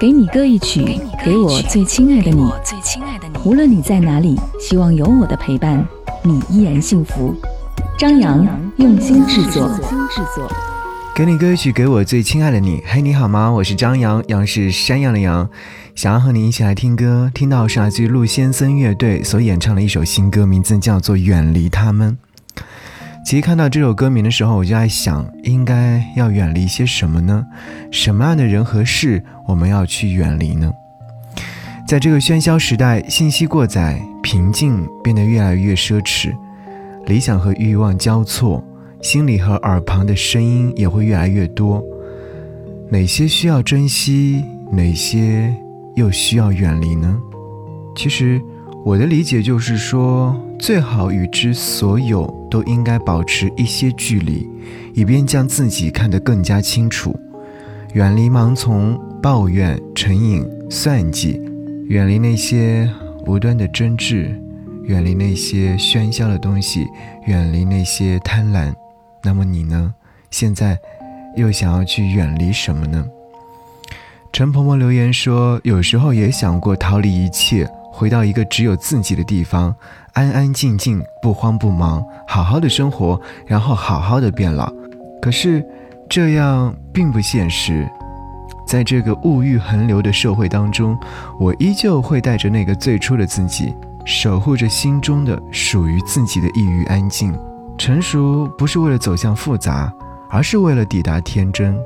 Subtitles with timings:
[0.00, 2.42] 给你歌一曲，给我最亲爱的你。
[3.44, 5.86] 无论你在哪里，希望有我的陪伴，
[6.22, 7.36] 你依然幸福。
[7.98, 9.70] 张扬用心制作。
[11.14, 12.82] 给你歌曲，给我最亲爱的你。
[12.86, 13.52] 嘿，你好吗？
[13.52, 15.46] 我是张扬，杨是山羊的羊。
[15.94, 22.16] 想要和你一起来听歌，听到是来自于陆先森乐队所演唱的一首新歌，名字叫做《远离他们》。
[23.22, 27.46] 其实看到这首歌名的时候，我就在想，应该要远离些什么呢？
[27.92, 30.72] 什么样的人和事我们要去远离呢？
[31.86, 36.34] 在这个喧嚣时代，信息过载，平静变得越来越奢侈，
[37.06, 38.64] 理想和欲望交错，
[39.00, 41.82] 心里和耳旁的声音也会越来越多。
[42.88, 45.54] 哪些需要珍惜，哪些
[45.94, 47.16] 又需要远离呢？
[47.94, 48.40] 其实。
[48.82, 54.48] 我的理解就是说，最好与之所有都应该保持一些距离，
[54.94, 57.14] 以便将自己看得更加清楚，
[57.92, 61.40] 远离盲从、抱怨、成瘾、算计，
[61.88, 62.90] 远离那些
[63.26, 64.34] 无端的争执，
[64.84, 66.86] 远离那些喧嚣的东西，
[67.26, 68.72] 远离那些贪婪。
[69.22, 69.94] 那么你呢？
[70.30, 70.78] 现在
[71.36, 73.04] 又想要去远离什么呢？
[74.32, 79.74] 陈婆婆留言说：“有时候也想过逃离一切。”回到一个只有自己的地方，
[80.12, 84.72] 安安静静，不慌不忙，好好的生活，然后好好的变老。
[85.20, 85.64] 可是，
[86.08, 87.88] 这样并不现实。
[88.66, 90.96] 在这个物欲横流的社会当中，
[91.38, 97.36] 我依旧会带着那个最初的自己，守护着心中的属于自己的抑郁安静。
[97.76, 99.92] 成熟不是为了走向复杂，
[100.30, 101.76] 而是为了抵达天真。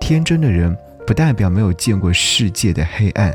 [0.00, 0.74] 天真的人，
[1.06, 3.32] 不代表没有见过世界的黑暗。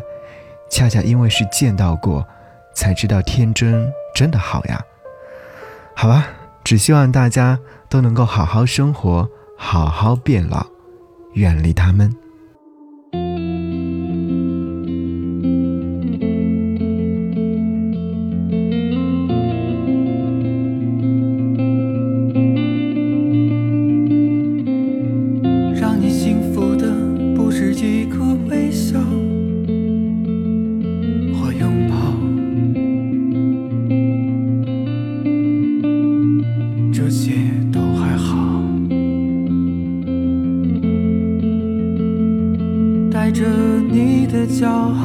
[0.69, 2.25] 恰恰因为是见到过，
[2.73, 4.81] 才知道天真真的好呀。
[5.95, 6.27] 好吧，
[6.63, 10.65] 只希望大家都能够好好生活，好好变老，
[11.33, 12.15] 远离他们。
[44.61, 44.98] 你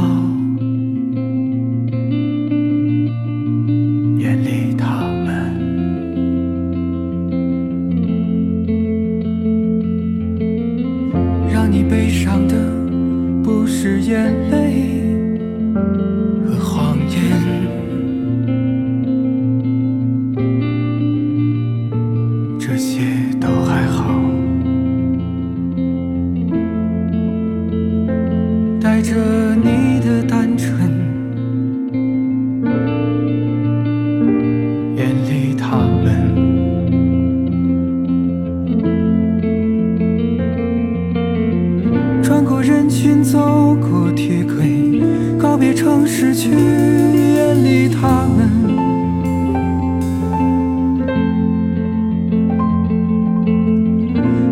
[45.55, 48.51] 告别城市，去远离他们，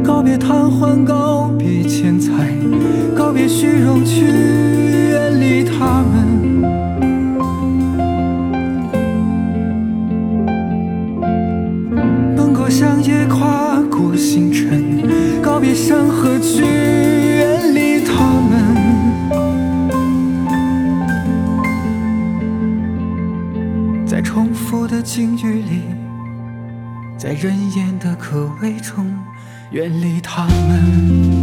[0.04, 2.54] 告别贪欢，告别钱财。
[3.16, 4.26] 告别虚荣，去
[25.14, 25.82] 境遇里，
[27.18, 29.14] 在人烟的可畏中，
[29.70, 31.41] 远离他们。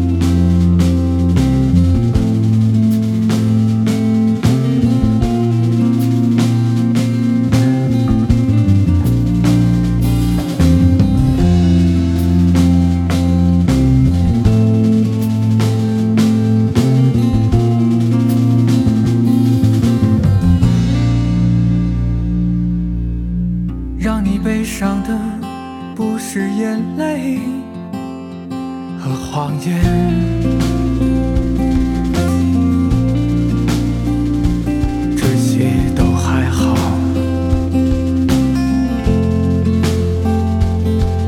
[35.16, 36.75] 这些都还好，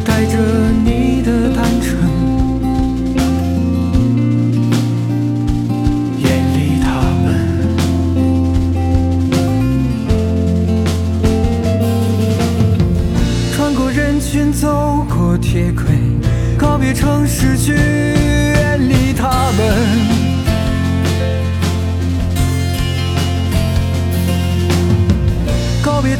[0.05, 0.37] 带着
[0.83, 1.89] 你的单纯，
[6.19, 6.85] 远离他
[7.23, 7.25] 们。
[13.53, 15.83] 穿过人群，走过铁轨，
[16.57, 18.00] 告别城市居民。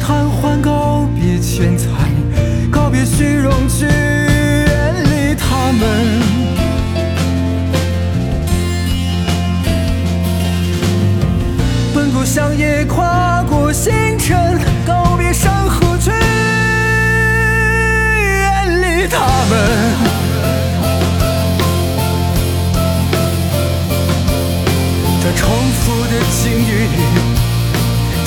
[0.02, 1.86] 贪欢，告别钱财，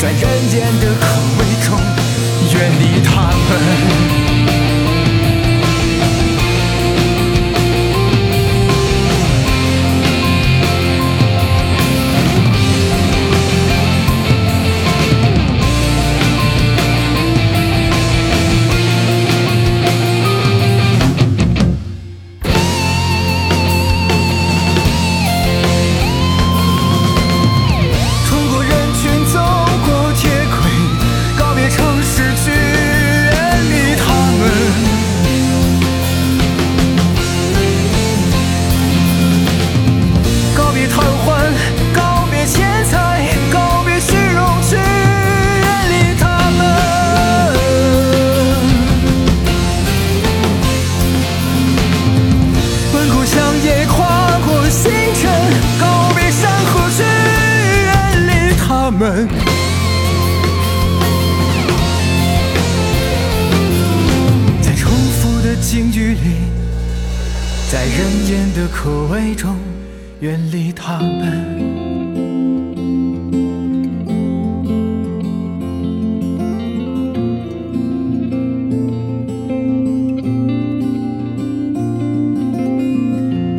[0.06, 1.08] 在人间的口
[1.40, 1.80] 味中，
[2.54, 4.25] 远离他们。
[65.76, 66.38] 近距离，
[67.70, 69.58] 在人间的口味中，
[70.22, 71.66] 远离他们。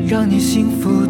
[0.08, 1.05] 让你幸福